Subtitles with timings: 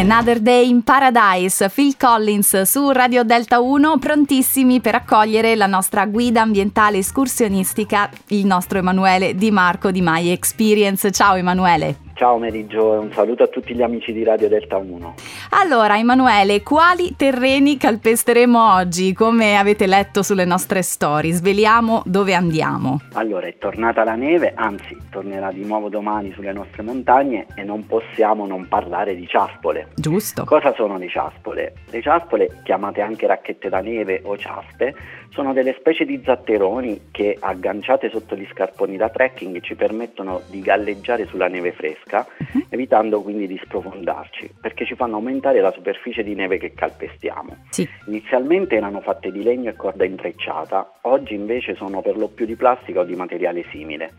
[0.00, 6.06] Another Day in Paradise, Phil Collins su Radio Delta 1, prontissimi per accogliere la nostra
[6.06, 11.10] guida ambientale escursionistica, il nostro Emanuele Di Marco di My Experience.
[11.10, 12.09] Ciao Emanuele.
[12.20, 15.14] Ciao Meriggio e un saluto a tutti gli amici di Radio Delta 1.
[15.52, 19.14] Allora Emanuele, quali terreni calpesteremo oggi?
[19.14, 23.00] Come avete letto sulle nostre storie, sveliamo dove andiamo.
[23.14, 27.86] Allora, è tornata la neve, anzi tornerà di nuovo domani sulle nostre montagne e non
[27.86, 29.88] possiamo non parlare di ciaspole.
[29.94, 30.44] Giusto.
[30.44, 31.72] Cosa sono le ciaspole?
[31.88, 34.94] Le ciaspole, chiamate anche racchette da neve o ciaspe,
[35.30, 40.60] sono delle specie di zatteroni che agganciate sotto gli scarponi da trekking ci permettono di
[40.60, 42.66] galleggiare sulla neve fresca, uh-huh.
[42.68, 47.64] evitando quindi di sprofondarci, perché ci fanno aumentare la superficie di neve che calpestiamo.
[47.70, 47.88] Sì.
[48.06, 52.56] Inizialmente erano fatte di legno e corda intrecciata, oggi invece sono per lo più di
[52.56, 54.12] plastica o di materiale simile.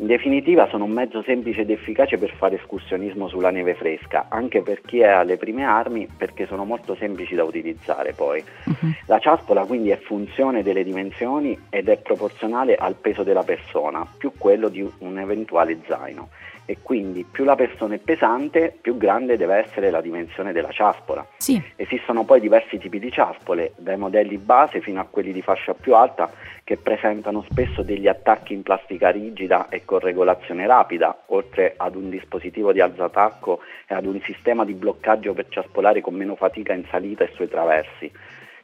[0.00, 4.62] In definitiva sono un mezzo semplice ed efficace per fare escursionismo sulla neve fresca, anche
[4.62, 8.40] per chi è alle prime armi perché sono molto semplici da utilizzare poi.
[8.64, 8.92] Uh-huh.
[9.06, 14.30] La ciaspola quindi è funzione delle dimensioni ed è proporzionale al peso della persona, più
[14.38, 16.28] quello di un eventuale zaino
[16.70, 21.26] e quindi più la persona è pesante, più grande deve essere la dimensione della ciaspola.
[21.38, 21.58] Sì.
[21.76, 25.94] Esistono poi diversi tipi di ciaspole, dai modelli base fino a quelli di fascia più
[25.94, 26.30] alta,
[26.64, 32.10] che presentano spesso degli attacchi in plastica rigida e con regolazione rapida, oltre ad un
[32.10, 36.84] dispositivo di alzatacco e ad un sistema di bloccaggio per ciaspolare con meno fatica in
[36.90, 38.12] salita e sui traversi.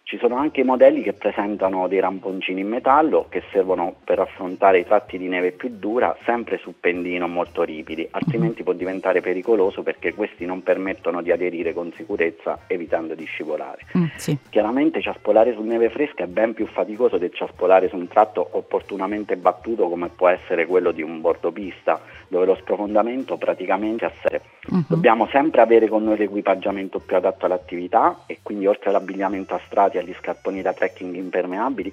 [0.07, 4.85] Ci sono anche modelli che presentano dei ramponcini in metallo che servono per affrontare i
[4.85, 9.83] tratti di neve più dura sempre su pendini non molto ripidi, altrimenti può diventare pericoloso
[9.83, 13.87] perché questi non permettono di aderire con sicurezza evitando di scivolare.
[13.97, 14.37] Mm, sì.
[14.51, 19.37] Chiaramente ciaspolare su neve fresca è ben più faticoso del ciaspolare su un tratto opportunamente
[19.39, 24.41] battuto come può essere quello di un bordopista dove lo sprofondamento praticamente ha sé.
[24.69, 24.85] Uh-huh.
[24.87, 29.94] Dobbiamo sempre avere con noi l'equipaggiamento più adatto all'attività e quindi oltre all'abbigliamento a strati
[29.97, 31.93] e agli scarponi da trekking impermeabili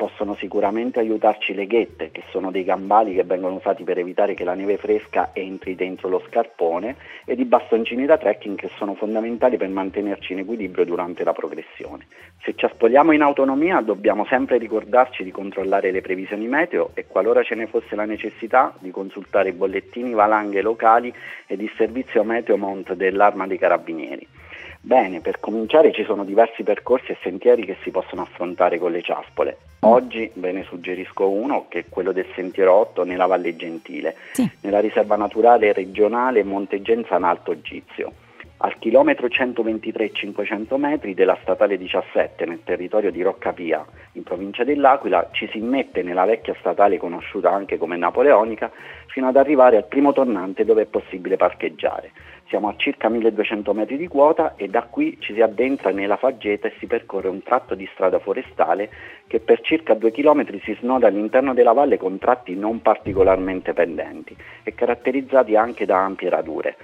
[0.00, 4.44] possono sicuramente aiutarci le ghette, che sono dei gambali che vengono usati per evitare che
[4.44, 6.96] la neve fresca entri dentro lo scarpone,
[7.26, 12.06] ed i bastoncini da trekking che sono fondamentali per mantenerci in equilibrio durante la progressione.
[12.42, 17.42] Se ci aspoliamo in autonomia dobbiamo sempre ricordarci di controllare le previsioni meteo e qualora
[17.42, 21.12] ce ne fosse la necessità di consultare i bollettini valanghe locali
[21.46, 24.26] ed il servizio Meteo Mont dell'Arma dei Carabinieri.
[24.82, 29.02] Bene, per cominciare ci sono diversi percorsi e sentieri che si possono affrontare con le
[29.02, 29.58] ciaspole.
[29.80, 34.50] Oggi ve ne suggerisco uno che è quello del Sentiero 8 nella Valle Gentile, sì.
[34.60, 38.12] nella riserva naturale regionale Monte Genzana Alto Gizio
[38.62, 45.48] al chilometro 123,500 metri della statale 17 nel territorio di Roccapia, in provincia dell'Aquila, ci
[45.50, 48.70] si immette nella vecchia statale conosciuta anche come Napoleonica,
[49.06, 52.12] fino ad arrivare al primo tornante dove è possibile parcheggiare.
[52.48, 56.68] Siamo a circa 1200 metri di quota e da qui ci si addentra nella faggeta
[56.68, 58.90] e si percorre un tratto di strada forestale
[59.26, 64.36] che per circa 2 km si snoda all'interno della valle con tratti non particolarmente pendenti
[64.64, 66.76] e caratterizzati anche da ampie radure.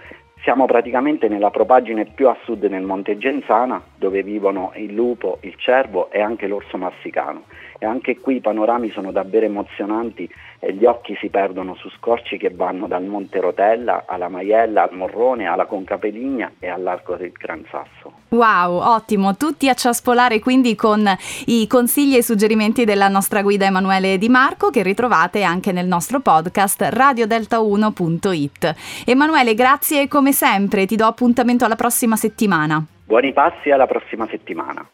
[0.46, 5.56] Siamo praticamente nella propagine più a sud nel Monte Genzana, dove vivono il lupo, il
[5.56, 7.46] cervo e anche l'orso massicano.
[7.80, 10.30] E anche qui i panorami sono davvero emozionanti
[10.60, 14.94] e gli occhi si perdono su scorci che vanno dal Monte Rotella alla Maiella, al
[14.94, 18.12] Morrone, alla Concapeligna e all'Arco del Gran Sasso.
[18.28, 21.06] Wow, ottimo, tutti a ciaspolare quindi con
[21.46, 25.86] i consigli e i suggerimenti della nostra guida Emanuele Di Marco che ritrovate anche nel
[25.86, 28.74] nostro podcast radiodelta1.it.
[29.06, 32.84] Emanuele, grazie come sempre, ti do appuntamento alla prossima settimana.
[33.06, 34.86] Buoni passi alla prossima settimana.